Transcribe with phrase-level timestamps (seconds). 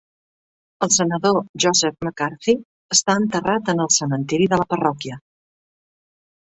[0.85, 2.57] El senador Joseph McCarthy
[2.99, 5.25] està enterrat en el cementiri de la parròquia.